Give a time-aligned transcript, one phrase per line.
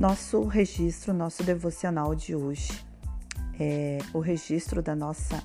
[0.00, 2.72] Nosso registro, nosso devocional de hoje,
[3.60, 5.44] é o registro da nossa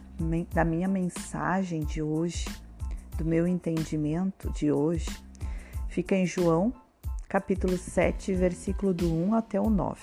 [0.53, 2.45] da minha mensagem de hoje,
[3.17, 5.09] do meu entendimento de hoje,
[5.89, 6.73] fica em João,
[7.27, 9.99] capítulo 7, versículo do 1 até o 9.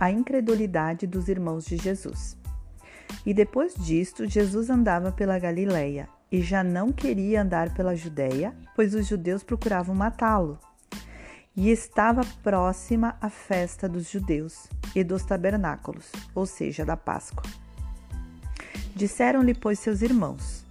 [0.00, 2.38] A incredulidade dos irmãos de Jesus.
[3.26, 8.94] E depois disto, Jesus andava pela Galileia e já não queria andar pela Judéia, pois
[8.94, 10.58] os judeus procuravam matá-lo
[11.56, 17.44] e estava próxima a festa dos judeus e dos tabernáculos, ou seja, da Páscoa.
[18.94, 20.64] Disseram-lhe, pois, seus irmãos: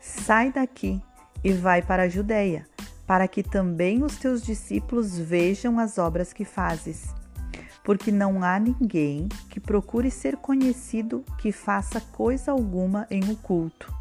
[0.00, 1.00] Sai daqui
[1.42, 2.66] e vai para a Judéia,
[3.06, 7.14] para que também os teus discípulos vejam as obras que fazes.
[7.84, 13.94] Porque não há ninguém que procure ser conhecido que faça coisa alguma em oculto.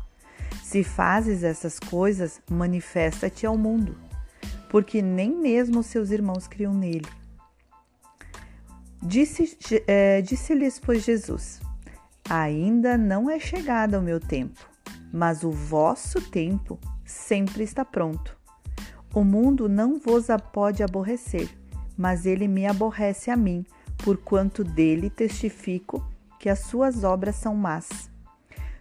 [0.63, 4.04] Se fazes essas coisas, manifesta-te ao mundo
[4.75, 7.07] porque nem mesmo seus irmãos criam nele.
[9.01, 11.61] Disse-lhes, é, disse pois, Jesus:
[12.29, 14.69] Ainda não é chegado o meu tempo,
[15.13, 18.37] mas o vosso tempo sempre está pronto.
[19.13, 21.47] O mundo não vos pode aborrecer,
[21.97, 23.65] mas ele me aborrece a mim,
[24.03, 26.05] porquanto dele testifico
[26.37, 28.11] que as suas obras são más.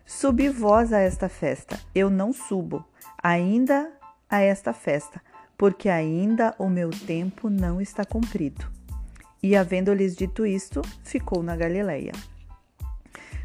[0.05, 2.84] Subi vós a esta festa, eu não subo,
[3.22, 3.92] ainda
[4.28, 5.22] a esta festa,
[5.56, 8.66] porque ainda o meu tempo não está cumprido.
[9.42, 12.12] E havendo-lhes dito isto, ficou na Galileia.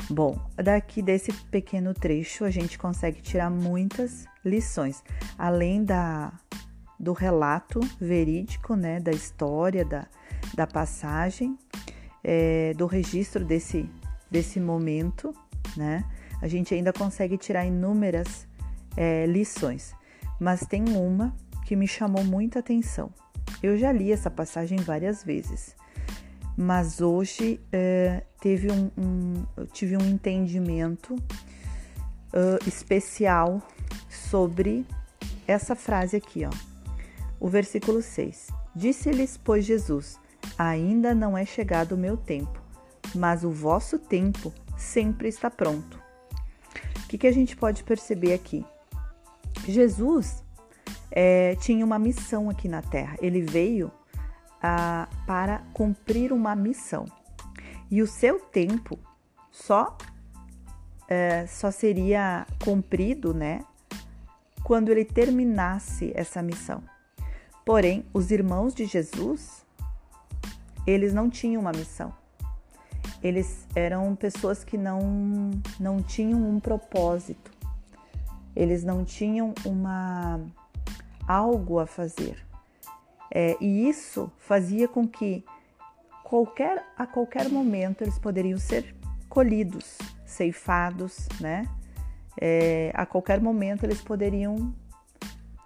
[0.09, 5.03] Bom, daqui desse pequeno trecho a gente consegue tirar muitas lições,
[5.37, 6.31] além da
[6.99, 10.05] do relato verídico, né, da história, da,
[10.53, 11.57] da passagem,
[12.21, 13.89] é, do registro desse,
[14.29, 15.33] desse momento,
[15.77, 16.03] né,
[16.41, 18.45] a gente ainda consegue tirar inúmeras
[18.97, 19.95] é, lições,
[20.39, 21.33] mas tem uma
[21.69, 23.13] que me chamou muita atenção.
[23.61, 25.75] Eu já li essa passagem várias vezes,
[26.57, 33.61] mas hoje é, teve um, um, eu tive um entendimento uh, especial
[34.09, 34.83] sobre
[35.47, 36.49] essa frase aqui, ó.
[37.39, 38.47] O versículo 6.
[38.75, 40.19] Disse-lhes, pois, Jesus:
[40.57, 42.59] Ainda não é chegado o meu tempo,
[43.13, 46.01] mas o vosso tempo sempre está pronto.
[47.03, 48.65] O que, que a gente pode perceber aqui?
[49.67, 50.43] Jesus
[51.11, 53.15] é, tinha uma missão aqui na Terra.
[53.21, 53.91] Ele veio
[54.61, 57.05] ah, para cumprir uma missão.
[57.89, 58.99] E o seu tempo
[59.51, 59.97] só,
[61.07, 63.63] é, só seria cumprido, né?
[64.63, 66.83] Quando ele terminasse essa missão.
[67.65, 69.65] Porém, os irmãos de Jesus,
[70.85, 72.13] eles não tinham uma missão.
[73.21, 77.51] Eles eram pessoas que não, não tinham um propósito.
[78.55, 80.39] Eles não tinham uma
[81.29, 82.43] algo a fazer.
[83.31, 85.45] É, e isso fazia com que
[86.23, 88.95] qualquer, a qualquer momento eles poderiam ser
[89.29, 91.69] colhidos, ceifados, né?
[92.41, 94.73] É, a qualquer momento eles poderiam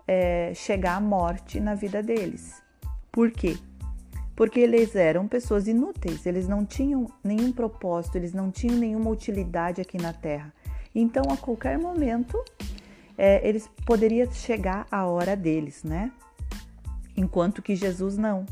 [0.06, 2.62] é, chegar à morte na vida deles.
[3.10, 3.58] Por quê?
[4.36, 9.80] Porque eles eram pessoas inúteis, eles não tinham nenhum propósito, eles não tinham nenhuma utilidade
[9.80, 10.52] aqui na Terra.
[10.94, 12.44] Então, a qualquer momento,
[13.18, 16.12] é, eles poderia chegar a hora deles, né?
[17.16, 18.46] Enquanto que Jesus não.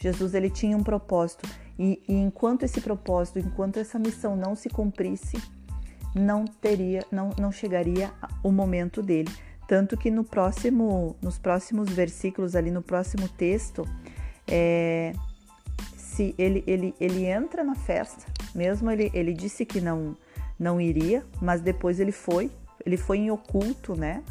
[0.00, 1.48] Jesus ele tinha um propósito
[1.78, 5.36] e, e enquanto esse propósito, enquanto essa missão não se cumprisse,
[6.14, 9.30] não teria, não, não chegaria o momento dele.
[9.66, 13.88] Tanto que no próximo, nos próximos versículos ali no próximo texto,
[14.46, 15.12] é,
[15.96, 20.16] se ele, ele, ele entra na festa, mesmo ele, ele disse que não
[20.56, 22.48] não iria, mas depois ele foi
[22.84, 24.22] ele foi em oculto, né?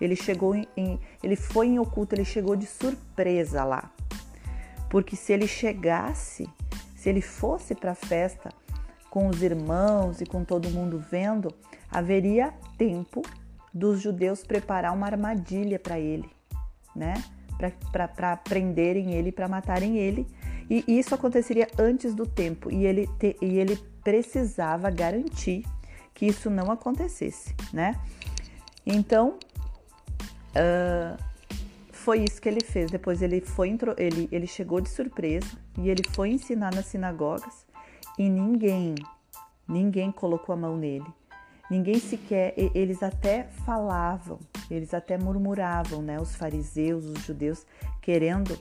[0.00, 3.90] Ele chegou em, ele foi em oculto, ele chegou de surpresa lá.
[4.90, 6.48] Porque se ele chegasse,
[6.96, 8.50] se ele fosse para a festa
[9.08, 11.54] com os irmãos e com todo mundo vendo,
[11.90, 13.22] haveria tempo
[13.72, 16.28] dos judeus preparar uma armadilha para ele,
[16.94, 17.14] né?
[17.90, 20.26] Para prenderem ele, para matarem ele.
[20.68, 25.64] E isso aconteceria antes do tempo e ele, te, e ele precisava garantir
[26.14, 28.00] que isso não acontecesse, né?
[28.84, 29.38] Então,
[30.56, 31.22] uh,
[31.92, 32.90] foi isso que ele fez.
[32.90, 35.46] Depois ele foi, ele, ele chegou de surpresa
[35.78, 37.64] e ele foi ensinar nas sinagogas
[38.18, 38.94] e ninguém,
[39.68, 41.06] ninguém colocou a mão nele.
[41.70, 44.38] Ninguém sequer, eles até falavam,
[44.70, 46.20] eles até murmuravam, né?
[46.20, 47.64] Os fariseus, os judeus,
[48.02, 48.58] querendo,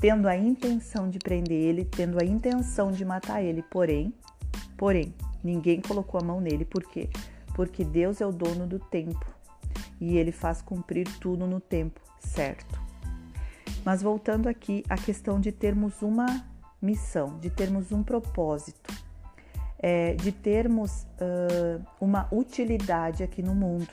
[0.00, 3.62] tendo a intenção de prender ele, tendo a intenção de matar ele.
[3.62, 4.12] Porém,
[4.76, 7.08] porém, Ninguém colocou a mão nele, por quê?
[7.54, 9.26] Porque Deus é o dono do tempo
[10.00, 12.80] e ele faz cumprir tudo no tempo certo.
[13.84, 16.44] Mas voltando aqui à questão de termos uma
[16.80, 18.92] missão, de termos um propósito,
[19.78, 23.88] é, de termos uh, uma utilidade aqui no mundo.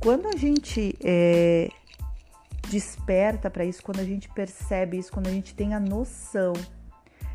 [0.00, 1.68] Quando a gente é,
[2.70, 6.54] desperta para isso, quando a gente percebe isso, quando a gente tem a noção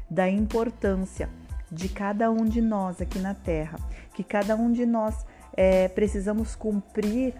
[0.09, 1.29] da importância
[1.71, 3.79] de cada um de nós aqui na Terra,
[4.13, 7.33] que cada um de nós é, precisamos cumprir,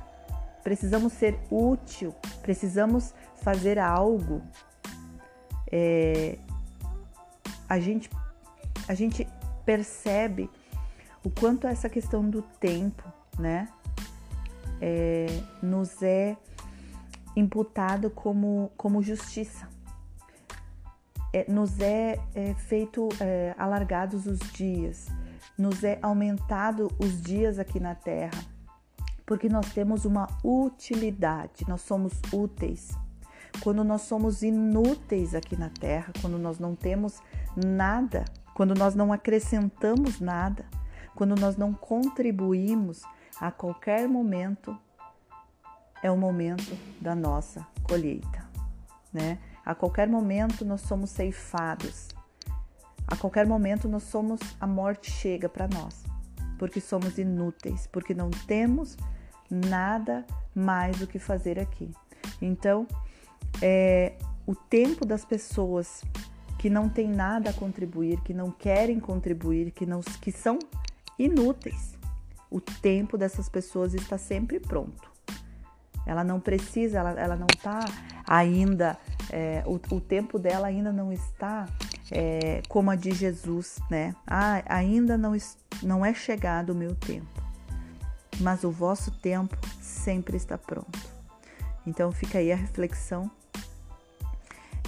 [0.63, 4.41] precisamos ser útil, precisamos fazer algo,
[5.71, 6.37] é,
[7.67, 8.09] a gente
[8.87, 9.27] a gente
[9.65, 10.49] percebe
[11.23, 13.03] o quanto essa questão do tempo,
[13.39, 13.67] né,
[14.79, 15.25] é,
[15.61, 16.37] nos é
[17.35, 19.67] imputado como, como justiça.
[21.35, 25.09] É, nos é, é feito é, alargados os dias,
[25.57, 28.41] nos é aumentado os dias aqui na Terra,
[29.25, 32.97] porque nós temos uma utilidade, nós somos úteis.
[33.61, 37.21] Quando nós somos inúteis aqui na Terra, quando nós não temos
[37.53, 38.23] nada,
[38.53, 40.65] quando nós não acrescentamos nada,
[41.15, 43.01] quando nós não contribuímos,
[43.41, 44.73] a qualquer momento
[46.01, 48.47] é o momento da nossa colheita,
[49.11, 49.37] né?
[49.65, 52.09] A qualquer momento nós somos ceifados.
[53.07, 56.03] A qualquer momento nós somos a morte chega para nós,
[56.57, 58.95] porque somos inúteis, porque não temos
[59.49, 61.91] nada mais o que fazer aqui.
[62.41, 62.87] Então,
[63.61, 64.13] é,
[64.45, 66.03] o tempo das pessoas
[66.59, 70.57] que não têm nada a contribuir, que não querem contribuir, que não que são
[71.17, 71.95] inúteis.
[72.49, 75.11] O tempo dessas pessoas está sempre pronto.
[76.05, 77.79] Ela não precisa, ela, ela não está
[78.27, 78.97] ainda,
[79.31, 81.67] é, o, o, tempo dela ainda não está
[82.11, 84.15] é, como a de Jesus, né?
[84.25, 85.35] Ah, ainda não,
[85.81, 87.41] não é chegado o meu tempo,
[88.39, 90.99] mas o vosso tempo sempre está pronto.
[91.85, 93.29] Então fica aí a reflexão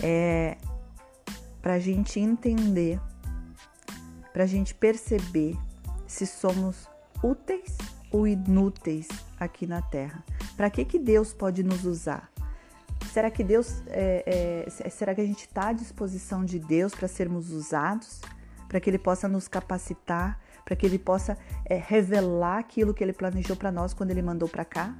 [0.01, 0.57] é,
[1.61, 2.99] para a gente entender,
[4.33, 5.57] para a gente perceber
[6.07, 6.87] se somos
[7.23, 7.77] úteis
[8.11, 9.07] ou inúteis
[9.39, 10.23] aqui na Terra.
[10.55, 12.31] Para que, que Deus pode nos usar?
[13.17, 17.07] Será que Deus, é, é, será que a gente está à disposição de Deus para
[17.07, 18.21] sermos usados,
[18.69, 21.35] para que Ele possa nos capacitar, para que Ele possa
[21.65, 24.95] é, revelar aquilo que Ele planejou para nós quando Ele mandou para cá?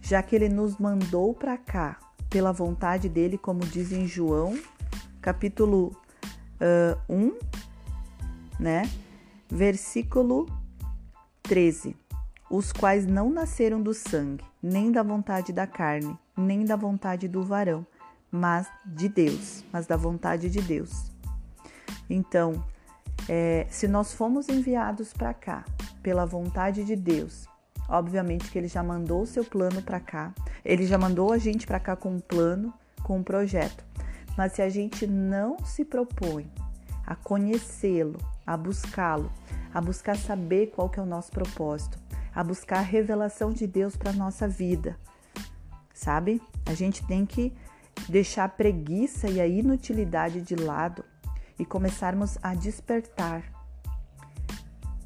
[0.00, 4.58] Já que Ele nos mandou para cá pela vontade dele, como diz em João,
[5.20, 5.96] capítulo
[6.60, 7.38] uh, 1,
[8.58, 8.90] né?
[9.48, 10.48] Versículo
[11.44, 11.94] 13
[12.52, 17.42] os quais não nasceram do sangue, nem da vontade da carne, nem da vontade do
[17.42, 17.86] varão,
[18.30, 21.10] mas de Deus, mas da vontade de Deus.
[22.08, 22.64] Então,
[23.28, 25.64] é, se nós fomos enviados para cá
[26.02, 27.46] pela vontade de Deus,
[27.88, 30.34] obviamente que Ele já mandou o seu plano para cá,
[30.64, 33.84] Ele já mandou a gente para cá com um plano, com um projeto.
[34.36, 36.50] Mas se a gente não se propõe
[37.06, 39.30] a conhecê-lo, a buscá-lo,
[39.72, 41.98] a buscar saber qual que é o nosso propósito,
[42.34, 44.96] a buscar a revelação de Deus para nossa vida.
[45.94, 46.40] Sabe?
[46.66, 47.52] A gente tem que
[48.08, 51.04] deixar a preguiça e a inutilidade de lado
[51.58, 53.44] e começarmos a despertar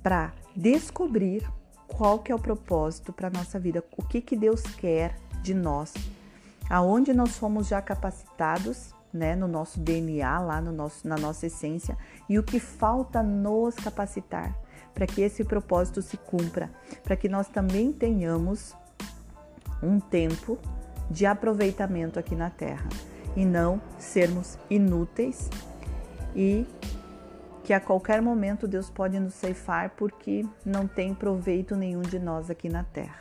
[0.02, 1.44] para descobrir
[1.86, 5.92] qual que é o propósito para nossa vida, o que que Deus quer de nós,
[6.68, 11.96] aonde nós fomos já capacitados, né, no nosso DNA, lá no nosso, na nossa essência,
[12.28, 14.54] e o que falta nos capacitar
[14.94, 16.70] para que esse propósito se cumpra,
[17.02, 18.74] para que nós também tenhamos
[19.82, 20.58] um tempo
[21.10, 22.88] de aproveitamento aqui na Terra
[23.36, 25.50] e não sermos inúteis
[26.34, 26.66] e
[27.64, 32.48] que a qualquer momento Deus pode nos ceifar porque não tem proveito nenhum de nós
[32.48, 33.20] aqui na Terra.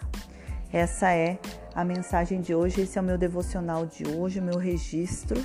[0.71, 1.39] Essa é
[1.73, 5.41] a mensagem de hoje, esse é o meu devocional de hoje, o meu registro